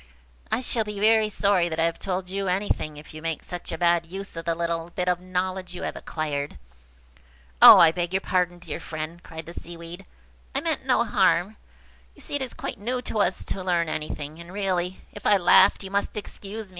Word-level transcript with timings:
"I 0.51 0.61
shall 0.61 0.83
be 0.83 0.99
very 0.99 1.29
sorry 1.29 1.69
that 1.69 1.79
I 1.79 1.83
have 1.83 1.99
told 1.99 2.27
you 2.27 2.47
anything, 2.47 2.97
if 2.97 3.13
you 3.13 3.21
make 3.21 3.43
such 3.43 3.71
a 3.71 3.77
bad 3.77 4.03
use 4.07 4.35
of 4.35 4.45
the 4.45 4.55
little 4.55 4.89
bit 4.89 5.07
of 5.07 5.19
knowledge 5.19 5.75
you 5.75 5.83
have 5.83 5.95
acquired." 5.95 6.57
"Oh, 7.61 7.77
I 7.77 7.91
beg 7.91 8.11
your 8.11 8.21
pardon, 8.21 8.57
dear 8.57 8.79
friend!" 8.79 9.21
cried 9.21 9.45
the 9.45 9.53
Seaweed. 9.53 10.07
"I 10.55 10.61
meant 10.61 10.87
no 10.87 11.03
harm. 11.03 11.55
You 12.15 12.21
see 12.23 12.33
it 12.33 12.41
is 12.41 12.55
quite 12.55 12.79
new 12.79 12.99
to 13.03 13.19
us 13.19 13.45
to 13.45 13.63
learn 13.63 13.89
anything; 13.89 14.39
and, 14.39 14.51
really, 14.51 15.01
if 15.13 15.27
I 15.27 15.37
laughed, 15.37 15.83
you 15.83 15.91
must 15.91 16.17
excuse 16.17 16.65
me. 16.65 16.69